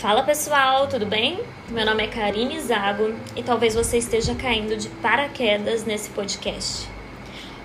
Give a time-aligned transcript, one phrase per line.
[0.00, 1.40] Fala pessoal, tudo bem?
[1.70, 6.88] Meu nome é Karine Zago e talvez você esteja caindo de paraquedas nesse podcast.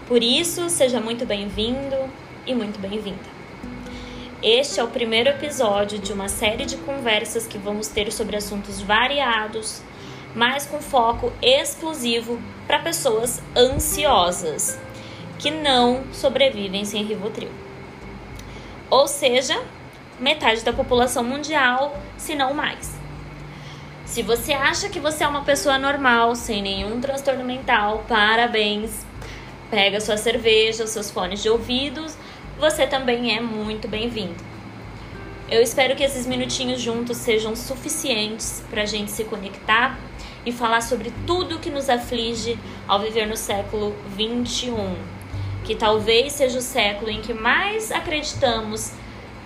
[0.08, 1.96] Por isso, seja muito bem-vindo
[2.44, 3.20] e muito bem-vinda.
[4.42, 8.82] Este é o primeiro episódio de uma série de conversas que vamos ter sobre assuntos
[8.82, 9.84] variados,
[10.34, 14.80] mas com foco exclusivo para pessoas ansiosas
[15.38, 17.52] que não sobrevivem sem Rivotril.
[18.90, 19.64] Ou seja,
[20.20, 23.04] metade da população mundial, se não mais.
[24.06, 29.06] Se você acha que você é uma pessoa normal, sem nenhum transtorno mental, parabéns.
[29.72, 32.16] Pega sua cerveja, seus fones de ouvidos,
[32.60, 34.36] você também é muito bem-vindo.
[35.50, 40.00] Eu espero que esses minutinhos juntos sejam suficientes para a gente se conectar
[40.46, 42.58] e falar sobre tudo que nos aflige
[42.88, 44.96] ao viver no século 21,
[45.64, 48.92] que talvez seja o século em que mais acreditamos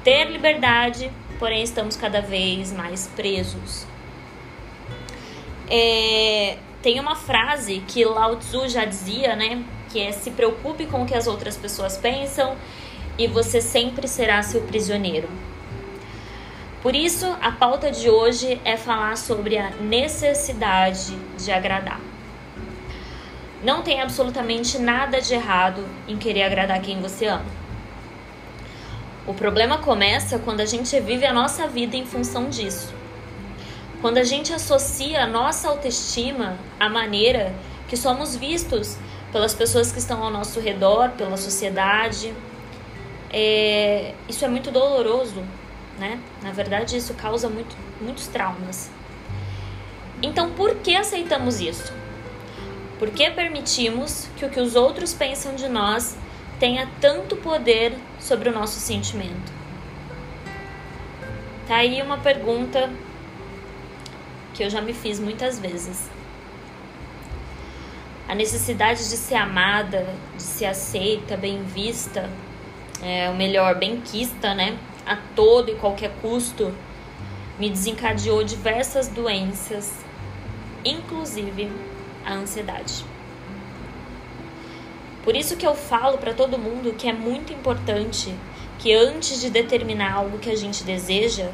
[0.07, 3.85] ter liberdade, porém estamos cada vez mais presos.
[5.69, 9.65] É, tem uma frase que Lao Tzu já dizia, né?
[9.89, 12.55] Que é se preocupe com o que as outras pessoas pensam
[13.17, 15.27] e você sempre será seu prisioneiro.
[16.81, 21.99] Por isso, a pauta de hoje é falar sobre a necessidade de agradar.
[23.61, 27.66] Não tem absolutamente nada de errado em querer agradar quem você ama.
[29.27, 32.93] O problema começa quando a gente vive a nossa vida em função disso.
[33.99, 37.53] Quando a gente associa a nossa autoestima à maneira
[37.89, 38.97] que somos vistos
[39.31, 42.33] pelas pessoas que estão ao nosso redor, pela sociedade.
[43.29, 45.43] É, isso é muito doloroso,
[45.99, 46.19] né?
[46.41, 48.89] Na verdade, isso causa muito, muitos traumas.
[50.21, 51.93] Então, por que aceitamos isso?
[52.97, 56.17] Por que permitimos que o que os outros pensam de nós
[56.59, 59.51] tenha tanto poder sobre o nosso sentimento?
[61.67, 62.89] Tá aí uma pergunta
[64.53, 66.09] que eu já me fiz muitas vezes.
[68.27, 72.29] A necessidade de ser amada, de ser aceita, bem vista,
[73.01, 74.77] é, o melhor, bem quista, né?
[75.05, 76.73] A todo e qualquer custo,
[77.59, 79.93] me desencadeou diversas doenças,
[80.83, 81.71] inclusive
[82.25, 83.05] a ansiedade.
[85.27, 88.33] Por isso que eu falo para todo mundo que é muito importante
[88.79, 91.49] que antes de determinar algo que a gente deseja,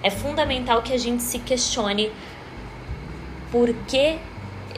[0.00, 2.12] é fundamental que a gente se questione
[3.50, 4.16] por que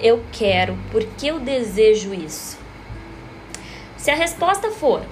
[0.01, 2.57] eu quero, por que eu desejo isso.
[3.99, 5.03] Se a resposta for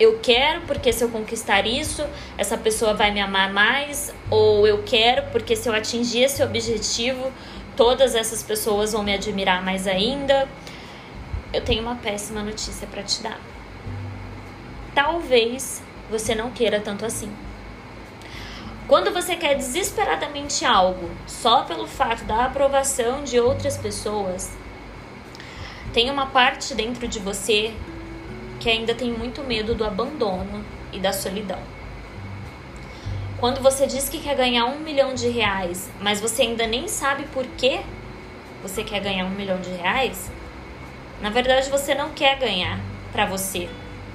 [0.00, 2.02] eu quero porque se eu conquistar isso,
[2.38, 7.30] essa pessoa vai me amar mais, ou eu quero porque se eu atingir esse objetivo,
[7.76, 10.48] todas essas pessoas vão me admirar mais ainda
[11.54, 13.38] eu tenho uma péssima notícia para te dar.
[14.92, 17.32] Talvez você não queira tanto assim.
[18.88, 24.52] Quando você quer desesperadamente algo só pelo fato da aprovação de outras pessoas,
[25.92, 27.72] tem uma parte dentro de você
[28.58, 31.60] que ainda tem muito medo do abandono e da solidão.
[33.38, 37.24] Quando você diz que quer ganhar um milhão de reais, mas você ainda nem sabe
[37.32, 37.80] por que
[38.60, 40.30] você quer ganhar um milhão de reais,
[41.24, 42.78] na verdade, você não quer ganhar
[43.10, 43.66] para você.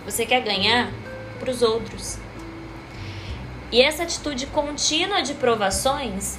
[0.06, 0.92] Você quer ganhar
[1.40, 2.20] para os outros.
[3.72, 6.38] E essa atitude contínua de provações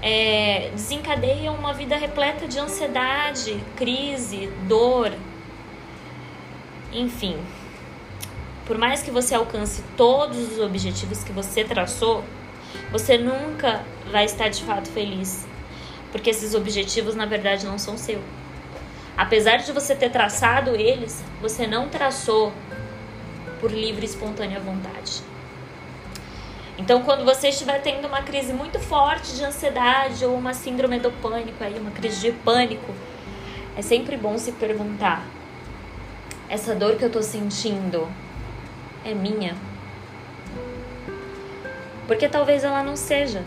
[0.00, 5.12] é, desencadeia uma vida repleta de ansiedade, crise, dor.
[6.94, 7.36] Enfim,
[8.64, 12.24] por mais que você alcance todos os objetivos que você traçou,
[12.90, 15.46] você nunca vai estar de fato feliz,
[16.10, 18.22] porque esses objetivos na verdade não são seus.
[19.16, 22.52] Apesar de você ter traçado eles, você não traçou
[23.60, 25.22] por livre e espontânea vontade.
[26.78, 31.10] Então, quando você estiver tendo uma crise muito forte de ansiedade ou uma síndrome do
[31.10, 32.94] pânico, aí, uma crise de pânico,
[33.74, 35.24] é sempre bom se perguntar:
[36.50, 38.06] essa dor que eu tô sentindo
[39.02, 39.56] é minha?
[42.06, 43.42] Porque talvez ela não seja.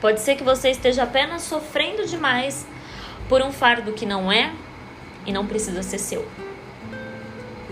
[0.00, 2.66] Pode ser que você esteja apenas sofrendo demais
[3.30, 4.52] por um fardo que não é
[5.24, 6.26] e não precisa ser seu.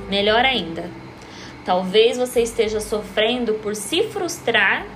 [0.08, 0.88] Melhor ainda,
[1.64, 4.86] talvez você esteja sofrendo por se frustrar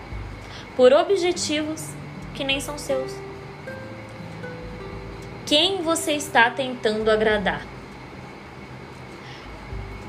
[0.76, 1.88] por objetivos
[2.32, 3.12] que nem são seus.
[5.44, 7.66] Quem você está tentando agradar?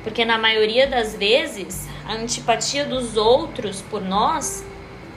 [0.04, 4.64] Porque na maioria das vezes, a antipatia dos outros por nós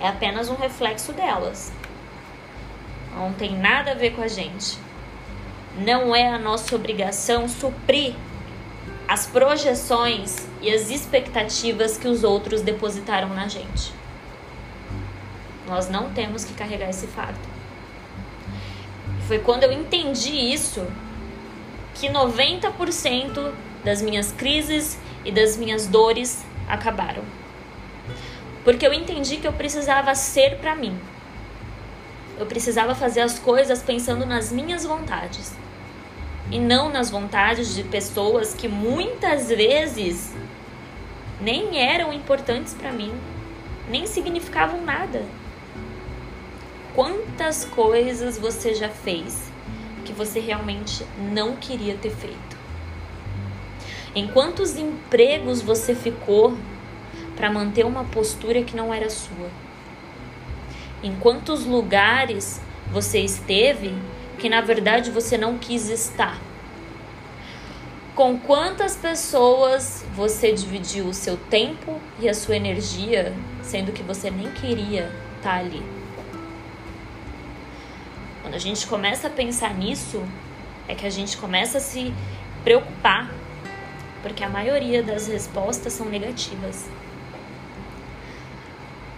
[0.01, 1.75] é apenas um reflexo delas.
[3.15, 4.86] Não tem nada a ver com a gente
[5.79, 8.15] não é a nossa obrigação suprir
[9.07, 13.93] as projeções e as expectativas que os outros depositaram na gente.
[15.67, 17.39] Nós não temos que carregar esse fardo.
[19.29, 20.87] Foi quando eu entendi isso
[21.95, 23.53] que 90%
[23.85, 27.23] das minhas crises e das minhas dores acabaram.
[28.65, 30.99] Porque eu entendi que eu precisava ser para mim.
[32.39, 35.53] Eu precisava fazer as coisas pensando nas minhas vontades
[36.51, 40.35] e não nas vontades de pessoas que muitas vezes
[41.41, 43.13] nem eram importantes para mim,
[43.89, 45.23] nem significavam nada.
[46.95, 49.51] Quantas coisas você já fez
[50.05, 52.57] que você realmente não queria ter feito?
[54.15, 56.57] Em quantos empregos você ficou
[57.37, 59.51] para manter uma postura que não era sua?
[61.03, 63.95] Em quantos lugares você esteve
[64.39, 66.39] que na verdade você não quis estar?
[68.15, 74.31] Com quantas pessoas você dividiu o seu tempo e a sua energia, sendo que você
[74.31, 75.83] nem queria estar ali?
[78.41, 80.23] Quando a gente começa a pensar nisso,
[80.89, 82.15] é que a gente começa a se
[82.65, 83.31] preocupar,
[84.23, 86.89] porque a maioria das respostas são negativas.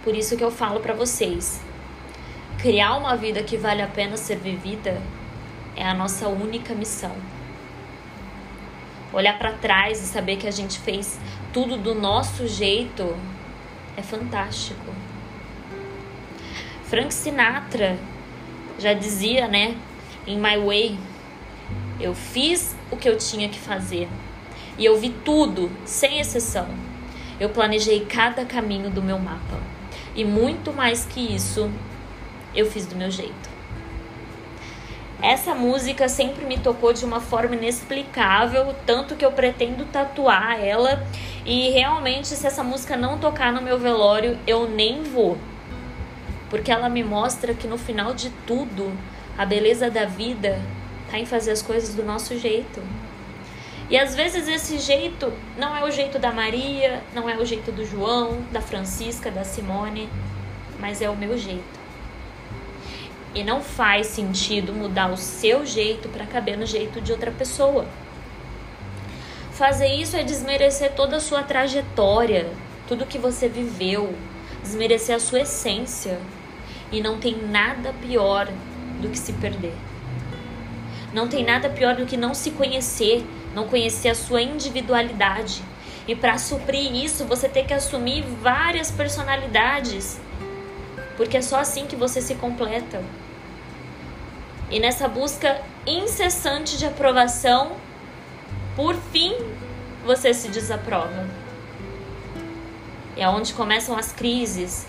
[0.03, 1.61] Por isso que eu falo para vocês,
[2.61, 5.01] criar uma vida que vale a pena ser vivida
[5.75, 7.15] é a nossa única missão.
[9.13, 11.17] Olhar para trás e saber que a gente fez
[11.53, 13.15] tudo do nosso jeito
[13.95, 14.93] é fantástico.
[16.83, 17.97] Frank Sinatra
[18.77, 19.75] já dizia, né,
[20.27, 20.99] em My Way,
[21.99, 24.09] eu fiz o que eu tinha que fazer.
[24.77, 26.67] E eu vi tudo, sem exceção.
[27.39, 29.59] Eu planejei cada caminho do meu mapa.
[30.15, 31.69] E muito mais que isso,
[32.59, 33.49] eu fiz do meu jeito.
[35.21, 41.05] Essa música sempre me tocou de uma forma inexplicável, tanto que eu pretendo tatuar ela.
[41.45, 45.37] E realmente, se essa música não tocar no meu velório, eu nem vou
[46.49, 48.91] porque ela me mostra que no final de tudo,
[49.37, 50.59] a beleza da vida
[51.05, 52.81] está em fazer as coisas do nosso jeito.
[53.89, 57.71] E às vezes esse jeito não é o jeito da Maria, não é o jeito
[57.71, 60.09] do João, da Francisca, da Simone,
[60.79, 61.78] mas é o meu jeito.
[63.33, 67.85] E não faz sentido mudar o seu jeito para caber no jeito de outra pessoa.
[69.51, 72.49] Fazer isso é desmerecer toda a sua trajetória,
[72.87, 74.15] tudo que você viveu,
[74.63, 76.19] desmerecer a sua essência.
[76.91, 78.47] E não tem nada pior
[78.99, 79.75] do que se perder.
[81.13, 85.63] Não tem nada pior do que não se conhecer, não conhecer a sua individualidade.
[86.07, 90.19] E para suprir isso, você tem que assumir várias personalidades.
[91.19, 93.03] Porque é só assim que você se completa.
[94.71, 97.73] E nessa busca incessante de aprovação,
[98.73, 99.35] por fim,
[100.05, 101.27] você se desaprova.
[103.17, 104.87] É onde começam as crises,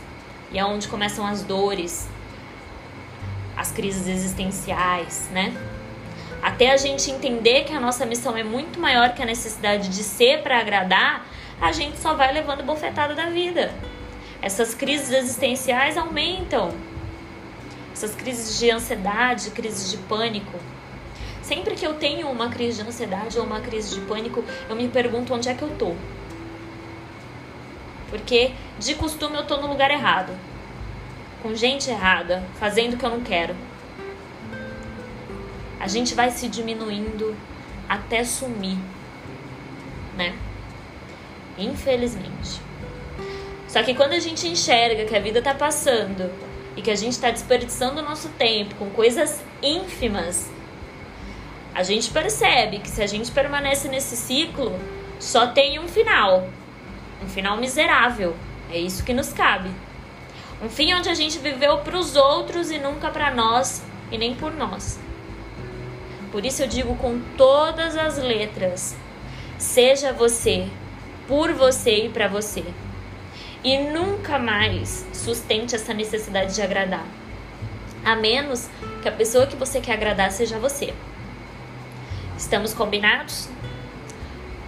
[0.52, 2.08] e é onde começam as dores,
[3.56, 5.52] as crises existenciais, né?
[6.40, 10.04] Até a gente entender que a nossa missão é muito maior que a necessidade de
[10.04, 11.26] ser para agradar,
[11.60, 13.74] a gente só vai levando bofetada da vida.
[14.42, 16.72] Essas crises existenciais aumentam.
[17.92, 20.58] Essas crises de ansiedade, crises de pânico.
[21.42, 24.88] Sempre que eu tenho uma crise de ansiedade ou uma crise de pânico, eu me
[24.88, 25.94] pergunto onde é que eu tô.
[28.08, 30.32] Porque de costume eu tô no lugar errado.
[31.42, 33.54] Com gente errada, fazendo o que eu não quero.
[35.78, 37.36] A gente vai se diminuindo
[37.88, 38.78] até sumir,
[40.16, 40.34] né?
[41.58, 42.69] Infelizmente.
[43.70, 46.30] Só que quando a gente enxerga que a vida tá passando
[46.76, 50.50] e que a gente tá desperdiçando o nosso tempo com coisas ínfimas,
[51.74, 54.78] a gente percebe que se a gente permanece nesse ciclo,
[55.18, 56.48] só tem um final
[57.22, 58.34] um final miserável.
[58.70, 59.70] É isso que nos cabe.
[60.62, 64.34] Um fim onde a gente viveu para os outros e nunca para nós e nem
[64.34, 64.98] por nós.
[66.30, 68.96] Por isso eu digo com todas as letras:
[69.58, 70.68] seja você,
[71.26, 72.64] por você e para você.
[73.62, 77.06] E nunca mais sustente essa necessidade de agradar.
[78.04, 78.68] A menos
[79.02, 80.94] que a pessoa que você quer agradar seja você.
[82.38, 83.48] Estamos combinados?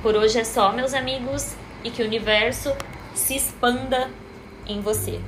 [0.02, 2.76] Por hoje é só, meus amigos e que o universo
[3.14, 4.11] se expanda
[4.66, 5.20] em você.